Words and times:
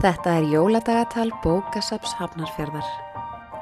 Þetta 0.00 0.38
er 0.38 0.46
jóladagatal 0.48 1.28
bókasaps 1.42 2.14
Hafnarfjörðar. 2.16 2.86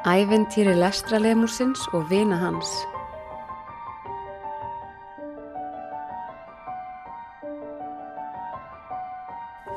Æventýri 0.06 0.76
lestralemursins 0.78 1.80
og 1.90 2.04
vina 2.12 2.38
hans. 2.38 2.68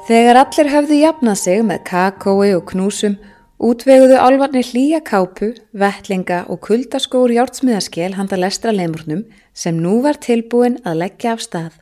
Þegar 0.05 0.44
allir 0.44 0.70
höfðu 0.76 1.02
jafnað 1.02 1.41
sig 1.41 1.66
með 1.66 1.81
kakói 1.89 2.53
og 2.53 2.67
knúsum, 2.70 3.17
útveguðu 3.58 4.22
álvarnir 4.22 4.70
hlýja 4.70 5.02
kápu, 5.02 5.55
vettlinga 5.73 6.44
og 6.45 6.62
kuldaskóur 6.70 7.34
jártsmiðaskél 7.34 8.14
handa 8.22 8.38
lestralemurnum 8.38 9.25
sem 9.58 9.81
nú 9.81 9.98
var 10.05 10.22
tilbúin 10.22 10.78
að 10.86 11.08
leggja 11.08 11.34
af 11.34 11.41
stað. 11.41 11.73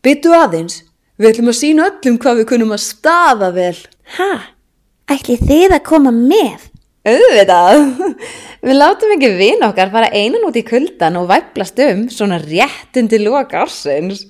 Byttu 0.00 0.32
aðeins, 0.32 0.86
við 1.16 1.30
ætlum 1.30 1.50
að 1.52 1.58
sína 1.60 1.88
öllum 1.90 2.20
hvað 2.22 2.40
við 2.40 2.48
kunum 2.52 2.74
að 2.76 2.82
staða 2.84 3.50
vel. 3.56 3.76
Ha? 4.16 4.30
Ætli 5.12 5.36
þið 5.40 5.76
að 5.76 5.84
koma 5.86 6.12
með? 6.14 6.70
Auðvitað, 7.06 7.84
við 8.66 8.78
látum 8.80 9.12
ekki 9.14 9.28
vin 9.38 9.62
okkar 9.62 9.92
fara 9.92 10.10
einan 10.10 10.46
út 10.48 10.56
í 10.58 10.64
kuldan 10.66 11.18
og 11.20 11.28
væplast 11.30 11.78
um 11.84 12.06
svona 12.10 12.40
rétt 12.42 12.98
undir 12.98 13.22
loka 13.22 13.62
ársins. 13.62 14.24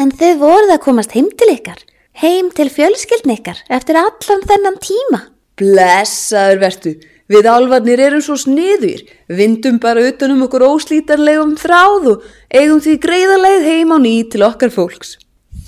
En 0.00 0.12
þið 0.12 0.42
voruð 0.42 0.74
að 0.74 0.82
komast 0.84 1.14
heim 1.16 1.30
til 1.40 1.48
ykkar, 1.54 1.80
heim 2.20 2.50
til 2.56 2.68
fjölskyldn 2.72 3.32
ykkar 3.38 3.62
eftir 3.72 4.00
allan 4.00 4.44
þennan 4.52 4.76
tíma. 4.84 5.22
Blessaður 5.60 6.60
vertu, 6.60 6.94
við 7.32 7.48
álvarnir 7.48 8.04
erum 8.04 8.24
svo 8.24 8.36
sniður, 8.40 9.00
vindum 9.28 9.80
bara 9.80 10.04
utanum 10.04 10.44
okkur 10.44 10.66
óslítanlegum 10.68 11.56
þráð 11.60 12.12
og 12.14 12.30
eigum 12.52 12.84
því 12.84 13.00
greiðarleið 13.00 13.66
heim 13.70 13.96
á 13.96 13.98
ný 14.04 14.14
til 14.28 14.44
okkar 14.44 14.72
fólks. 14.76 15.16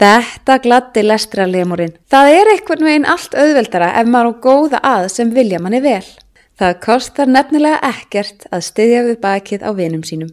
Þetta 0.02 0.58
gladdi 0.62 1.02
lestralemurinn. 1.04 1.94
Það 2.10 2.34
er 2.36 2.50
einhvern 2.54 2.86
veginn 2.88 3.08
allt 3.08 3.34
auðveldara 3.38 3.92
ef 4.00 4.08
maður 4.10 4.30
á 4.30 4.42
góða 4.46 4.82
að 4.82 5.08
sem 5.14 5.32
vilja 5.34 5.60
manni 5.62 5.82
vel. 5.84 6.04
Það 6.58 6.78
kostar 6.84 7.30
nefnilega 7.30 7.80
ekkert 7.88 8.46
að 8.50 8.64
styðja 8.68 9.02
við 9.08 9.18
bakið 9.22 9.66
á 9.66 9.70
vinum 9.78 10.04
sínum. 10.06 10.30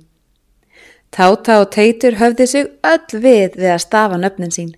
Táta 1.10 1.60
og 1.64 1.72
teitur 1.74 2.20
höfði 2.20 2.46
sig 2.48 2.70
öll 2.86 3.22
við 3.22 3.58
við 3.58 3.72
að 3.74 3.84
stafa 3.86 4.20
nöfnin 4.22 4.54
sín. 4.54 4.72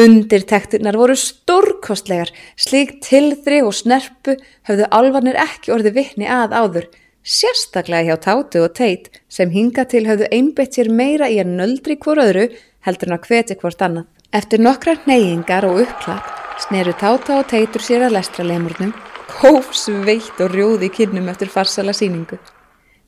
Undirtekturnar 0.00 0.96
voru 0.98 1.14
stórkostlegar, 1.14 2.32
slík 2.58 2.96
tilþri 3.04 3.60
og 3.62 3.76
snerpu 3.76 4.34
höfðu 4.66 4.88
alvarnir 4.90 5.38
ekki 5.38 5.70
orði 5.74 5.92
vittni 5.94 6.26
að 6.26 6.56
áður, 6.56 6.88
sérstaklega 7.22 8.08
hjá 8.08 8.22
tátu 8.24 8.64
og 8.64 8.74
teit 8.74 9.12
sem 9.30 9.52
hinga 9.54 9.84
til 9.86 10.02
höfðu 10.08 10.32
einbeitt 10.34 10.74
sér 10.74 10.90
meira 10.90 11.30
í 11.30 11.38
að 11.38 11.52
nöldri 11.60 11.96
hvort 12.00 12.24
öðru 12.24 12.48
heldur 12.86 13.10
hann 13.10 13.18
að 13.18 13.28
hveti 13.28 13.56
hvort 13.60 13.84
annað. 13.84 14.08
Eftir 14.34 14.62
nokkra 14.62 14.96
neyingar 15.06 15.66
og 15.68 15.82
uppklapp 15.84 16.30
sneru 16.64 16.94
táta 16.98 17.38
og 17.40 17.48
teitur 17.50 17.82
sér 17.82 18.06
að 18.06 18.16
lestra 18.16 18.46
lemurnum, 18.46 18.92
kóf 19.40 19.72
sveitt 19.76 20.40
og 20.42 20.52
rjóði 20.54 20.90
kynnum 20.94 21.30
eftir 21.32 21.50
farsala 21.50 21.94
síningu. 21.96 22.38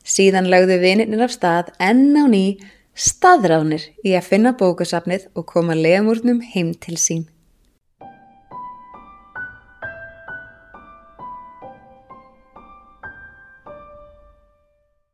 Síðan 0.07 0.49
lagðu 0.51 0.79
vinirnir 0.81 1.25
af 1.27 1.33
stað 1.35 1.71
enn 1.83 2.15
á 2.15 2.25
ný 2.31 2.43
staðráðnir 2.97 3.89
í 4.03 4.15
að 4.17 4.29
finna 4.31 4.55
bókasafnið 4.57 5.29
og 5.37 5.47
koma 5.51 5.75
lemurnum 5.77 6.41
heim 6.53 6.73
til 6.73 6.97
sín. 6.97 7.27